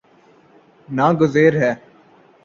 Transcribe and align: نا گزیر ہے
نا 0.87 1.07
گزیر 1.19 1.53
ہے 1.61 1.71